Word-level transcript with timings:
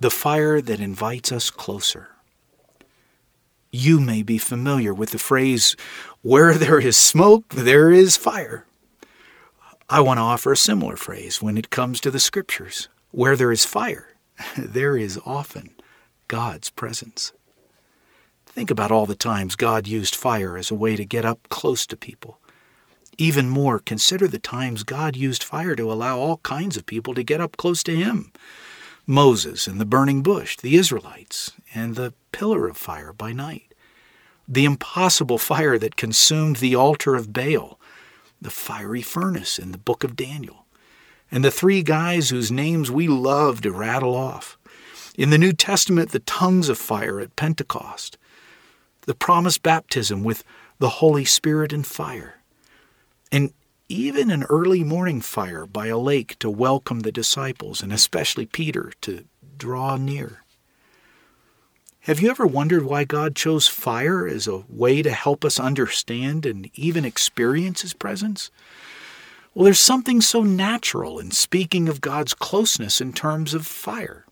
the 0.00 0.10
fire 0.10 0.60
that 0.60 0.80
invites 0.80 1.30
us 1.30 1.50
closer. 1.50 2.08
You 3.70 4.00
may 4.00 4.22
be 4.22 4.38
familiar 4.38 4.92
with 4.92 5.10
the 5.10 5.18
phrase, 5.18 5.76
where 6.22 6.54
there 6.54 6.80
is 6.80 6.96
smoke, 6.96 7.48
there 7.50 7.90
is 7.90 8.16
fire. 8.16 8.66
I 9.88 10.00
want 10.00 10.18
to 10.18 10.22
offer 10.22 10.52
a 10.52 10.56
similar 10.56 10.96
phrase 10.96 11.42
when 11.42 11.58
it 11.58 11.70
comes 11.70 12.00
to 12.00 12.10
the 12.10 12.20
scriptures. 12.20 12.88
Where 13.12 13.36
there 13.36 13.52
is 13.52 13.64
fire, 13.64 14.14
there 14.56 14.96
is 14.96 15.20
often 15.26 15.70
God's 16.28 16.70
presence. 16.70 17.32
Think 18.46 18.70
about 18.70 18.90
all 18.90 19.06
the 19.06 19.14
times 19.14 19.54
God 19.54 19.86
used 19.86 20.14
fire 20.14 20.56
as 20.56 20.70
a 20.70 20.76
way 20.76 20.96
to 20.96 21.04
get 21.04 21.24
up 21.24 21.48
close 21.50 21.86
to 21.86 21.96
people. 21.96 22.38
Even 23.18 23.48
more, 23.48 23.78
consider 23.78 24.26
the 24.26 24.38
times 24.38 24.82
God 24.82 25.14
used 25.14 25.44
fire 25.44 25.76
to 25.76 25.92
allow 25.92 26.18
all 26.18 26.38
kinds 26.38 26.76
of 26.76 26.86
people 26.86 27.14
to 27.14 27.22
get 27.22 27.40
up 27.40 27.56
close 27.56 27.82
to 27.82 27.94
Him. 27.94 28.32
Moses 29.06 29.66
and 29.66 29.80
the 29.80 29.84
burning 29.84 30.22
bush, 30.22 30.56
the 30.56 30.76
Israelites, 30.76 31.52
and 31.74 31.94
the 31.94 32.14
pillar 32.32 32.68
of 32.68 32.76
fire 32.76 33.12
by 33.12 33.32
night. 33.32 33.74
The 34.46 34.64
impossible 34.64 35.38
fire 35.38 35.78
that 35.78 35.96
consumed 35.96 36.56
the 36.56 36.74
altar 36.74 37.14
of 37.14 37.32
Baal, 37.32 37.78
the 38.40 38.50
fiery 38.50 39.02
furnace 39.02 39.58
in 39.58 39.72
the 39.72 39.78
book 39.78 40.02
of 40.02 40.16
Daniel, 40.16 40.66
and 41.30 41.44
the 41.44 41.50
three 41.50 41.82
guys 41.82 42.30
whose 42.30 42.50
names 42.50 42.90
we 42.90 43.06
love 43.06 43.60
to 43.60 43.70
rattle 43.70 44.16
off. 44.16 44.58
In 45.16 45.30
the 45.30 45.38
New 45.38 45.52
Testament, 45.52 46.10
the 46.10 46.20
tongues 46.20 46.68
of 46.68 46.78
fire 46.78 47.20
at 47.20 47.36
Pentecost, 47.36 48.16
the 49.02 49.14
promised 49.14 49.62
baptism 49.62 50.24
with 50.24 50.44
the 50.78 50.88
Holy 50.88 51.24
Spirit 51.24 51.72
and 51.72 51.86
fire, 51.86 52.36
and 53.30 53.52
even 53.90 54.30
an 54.30 54.44
early 54.44 54.84
morning 54.84 55.20
fire 55.20 55.66
by 55.66 55.88
a 55.88 55.98
lake 55.98 56.38
to 56.38 56.48
welcome 56.48 57.00
the 57.00 57.10
disciples, 57.10 57.82
and 57.82 57.92
especially 57.92 58.46
Peter, 58.46 58.92
to 59.00 59.24
draw 59.58 59.96
near. 59.96 60.44
Have 62.04 62.20
you 62.20 62.30
ever 62.30 62.46
wondered 62.46 62.84
why 62.84 63.02
God 63.02 63.34
chose 63.34 63.66
fire 63.66 64.28
as 64.28 64.46
a 64.46 64.62
way 64.68 65.02
to 65.02 65.10
help 65.10 65.44
us 65.44 65.58
understand 65.58 66.46
and 66.46 66.70
even 66.74 67.04
experience 67.04 67.82
His 67.82 67.92
presence? 67.92 68.50
Well, 69.54 69.64
there's 69.64 69.80
something 69.80 70.20
so 70.20 70.44
natural 70.44 71.18
in 71.18 71.32
speaking 71.32 71.88
of 71.88 72.00
God's 72.00 72.32
closeness 72.32 73.00
in 73.00 73.12
terms 73.12 73.54
of 73.54 73.66
fire. 73.66 74.24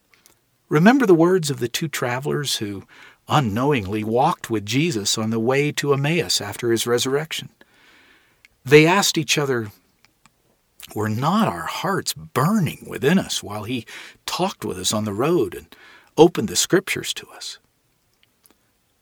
Remember 0.69 1.05
the 1.05 1.15
words 1.15 1.51
of 1.51 1.59
the 1.59 1.69
two 1.69 1.89
travelers 1.89 2.57
who 2.59 2.85
unknowingly 3.29 4.05
walked 4.05 4.51
with 4.51 4.65
Jesus 4.65 5.19
on 5.19 5.31
the 5.31 5.41
way 5.41 5.73
to 5.73 5.93
Emmaus 5.93 6.41
after 6.41 6.71
his 6.71 6.87
resurrection. 6.87 7.51
They 8.69 8.87
asked 8.87 9.17
each 9.17 9.39
other, 9.39 9.69
Were 10.95 11.09
not 11.09 11.49
our 11.49 11.65
hearts 11.65 12.13
burning 12.13 12.85
within 12.87 13.19
us 13.19 13.43
while 13.43 13.65
he 13.65 13.87
talked 14.27 14.63
with 14.63 14.79
us 14.79 14.93
on 14.93 15.05
the 15.05 15.15
road 15.15 15.55
and 15.55 15.75
opened 16.19 16.49
the 16.49 16.57
scriptures 16.57 17.15
to 17.15 17.27
us? 17.29 17.59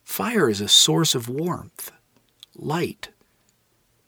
Fire 0.04 0.48
is 0.48 0.60
a 0.60 0.68
source 0.68 1.16
of 1.16 1.28
warmth, 1.28 1.90
light, 2.54 3.08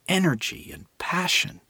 energy, 0.07 0.71
and 0.73 0.87
passion 0.99 1.61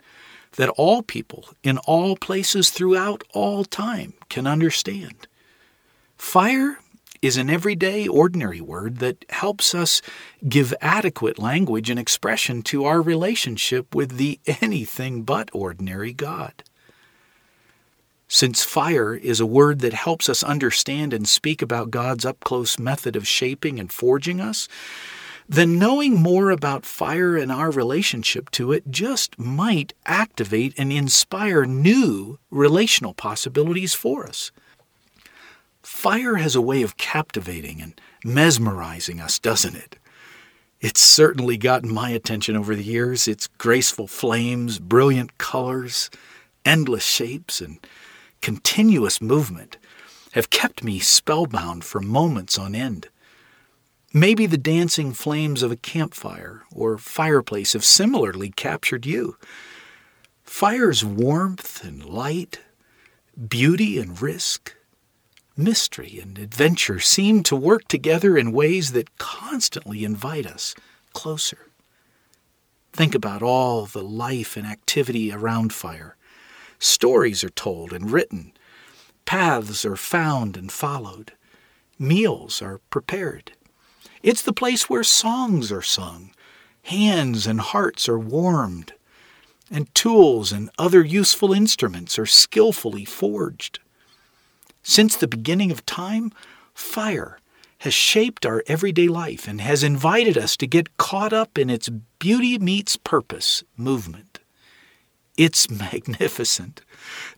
that 0.56 0.68
all 0.70 1.02
people 1.02 1.48
in 1.62 1.78
all 1.78 2.14
places 2.14 2.68
throughout 2.68 3.24
all 3.32 3.64
time 3.64 4.12
can 4.28 4.46
understand. 4.46 5.26
Fire 6.18 6.78
is 7.22 7.36
an 7.36 7.50
everyday, 7.50 8.06
ordinary 8.06 8.60
word 8.60 8.98
that 8.98 9.24
helps 9.30 9.74
us 9.74 10.00
give 10.48 10.74
adequate 10.80 11.38
language 11.38 11.90
and 11.90 11.98
expression 11.98 12.62
to 12.62 12.84
our 12.84 13.00
relationship 13.00 13.94
with 13.94 14.16
the 14.16 14.40
anything 14.60 15.22
but 15.22 15.50
ordinary 15.52 16.12
God. 16.12 16.62
Since 18.28 18.62
fire 18.62 19.14
is 19.14 19.40
a 19.40 19.46
word 19.46 19.80
that 19.80 19.94
helps 19.94 20.28
us 20.28 20.42
understand 20.42 21.14
and 21.14 21.26
speak 21.26 21.62
about 21.62 21.90
God's 21.90 22.26
up 22.26 22.40
close 22.40 22.78
method 22.78 23.16
of 23.16 23.26
shaping 23.26 23.80
and 23.80 23.90
forging 23.90 24.38
us, 24.38 24.68
then 25.48 25.78
knowing 25.78 26.20
more 26.20 26.50
about 26.50 26.84
fire 26.84 27.36
and 27.36 27.50
our 27.50 27.70
relationship 27.70 28.50
to 28.50 28.70
it 28.70 28.90
just 28.90 29.38
might 29.38 29.94
activate 30.04 30.74
and 30.76 30.92
inspire 30.92 31.64
new 31.64 32.38
relational 32.50 33.14
possibilities 33.14 33.94
for 33.94 34.26
us. 34.28 34.52
Fire 35.88 36.36
has 36.36 36.54
a 36.54 36.60
way 36.60 36.82
of 36.82 36.96
captivating 36.96 37.80
and 37.80 38.00
mesmerizing 38.22 39.20
us, 39.20 39.38
doesn't 39.38 39.74
it? 39.74 39.96
It's 40.80 41.00
certainly 41.00 41.56
gotten 41.56 41.92
my 41.92 42.10
attention 42.10 42.54
over 42.56 42.76
the 42.76 42.84
years. 42.84 43.26
Its 43.26 43.48
graceful 43.48 44.06
flames, 44.06 44.78
brilliant 44.78 45.38
colors, 45.38 46.08
endless 46.64 47.04
shapes, 47.04 47.60
and 47.60 47.78
continuous 48.42 49.20
movement 49.20 49.78
have 50.32 50.50
kept 50.50 50.84
me 50.84 51.00
spellbound 51.00 51.84
for 51.84 52.00
moments 52.00 52.58
on 52.58 52.76
end. 52.76 53.08
Maybe 54.12 54.44
the 54.46 54.58
dancing 54.58 55.12
flames 55.14 55.62
of 55.64 55.72
a 55.72 55.76
campfire 55.76 56.62
or 56.70 56.98
fireplace 56.98 57.72
have 57.72 57.84
similarly 57.84 58.50
captured 58.50 59.04
you. 59.06 59.36
Fire's 60.44 61.02
warmth 61.02 61.82
and 61.82 62.04
light, 62.04 62.60
beauty 63.48 63.98
and 63.98 64.20
risk, 64.20 64.74
mystery 65.58 66.20
and 66.22 66.38
adventure 66.38 67.00
seem 67.00 67.42
to 67.42 67.56
work 67.56 67.88
together 67.88 68.38
in 68.38 68.52
ways 68.52 68.92
that 68.92 69.18
constantly 69.18 70.04
invite 70.04 70.46
us 70.46 70.74
closer. 71.12 71.66
Think 72.92 73.14
about 73.14 73.42
all 73.42 73.84
the 73.84 74.02
life 74.02 74.56
and 74.56 74.66
activity 74.66 75.32
around 75.32 75.72
fire. 75.72 76.16
Stories 76.78 77.42
are 77.42 77.50
told 77.50 77.92
and 77.92 78.10
written, 78.10 78.52
paths 79.24 79.84
are 79.84 79.96
found 79.96 80.56
and 80.56 80.70
followed, 80.70 81.32
meals 81.98 82.62
are 82.62 82.80
prepared. 82.90 83.52
It's 84.22 84.42
the 84.42 84.52
place 84.52 84.88
where 84.88 85.04
songs 85.04 85.72
are 85.72 85.82
sung, 85.82 86.30
hands 86.82 87.46
and 87.46 87.60
hearts 87.60 88.08
are 88.08 88.18
warmed, 88.18 88.92
and 89.70 89.92
tools 89.94 90.52
and 90.52 90.70
other 90.78 91.04
useful 91.04 91.52
instruments 91.52 92.18
are 92.18 92.26
skillfully 92.26 93.04
forged. 93.04 93.80
Since 94.88 95.16
the 95.16 95.28
beginning 95.28 95.70
of 95.70 95.84
time, 95.84 96.32
fire 96.72 97.38
has 97.80 97.92
shaped 97.92 98.46
our 98.46 98.64
everyday 98.66 99.06
life 99.06 99.46
and 99.46 99.60
has 99.60 99.82
invited 99.82 100.38
us 100.38 100.56
to 100.56 100.66
get 100.66 100.96
caught 100.96 101.34
up 101.34 101.58
in 101.58 101.68
its 101.68 101.90
beauty 102.18 102.58
meets 102.58 102.96
purpose 102.96 103.62
movement. 103.76 104.38
It's 105.36 105.68
magnificent. 105.84 106.80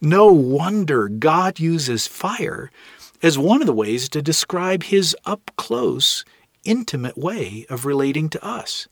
No 0.01 0.27
wonder 0.33 1.09
God 1.09 1.59
uses 1.59 2.07
fire 2.07 2.71
as 3.21 3.37
one 3.37 3.61
of 3.61 3.67
the 3.67 3.73
ways 3.73 4.09
to 4.11 4.23
describe 4.23 4.85
his 4.85 5.17
up 5.25 5.51
close 5.57 6.25
intimate 6.63 7.19
way 7.19 7.67
of 7.69 7.85
relating 7.85 8.29
to 8.29 8.45
us. 8.47 8.87